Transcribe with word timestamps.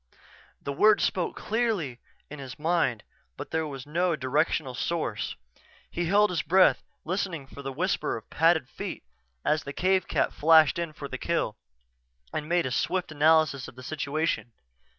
_"The 0.63 0.73
words 0.73 1.03
spoke 1.03 1.35
clearly 1.35 1.99
in 2.27 2.39
his 2.39 2.57
mind 2.57 3.03
but 3.37 3.51
there 3.51 3.67
was 3.67 3.85
no 3.85 4.15
directional 4.15 4.73
source. 4.73 5.35
He 5.91 6.05
held 6.05 6.31
his 6.31 6.41
breath, 6.41 6.81
listening 7.05 7.45
for 7.45 7.61
the 7.61 7.71
whisper 7.71 8.17
of 8.17 8.27
padded 8.31 8.67
feet 8.67 9.03
as 9.45 9.63
the 9.63 9.73
cave 9.73 10.07
cat 10.07 10.33
flashed 10.33 10.79
in 10.79 10.91
for 10.93 11.07
the 11.07 11.19
kill, 11.19 11.55
and 12.33 12.49
made 12.49 12.65
a 12.65 12.71
swift 12.71 13.11
analysis 13.11 13.67
of 13.67 13.75
the 13.75 13.83
situation. 13.83 14.53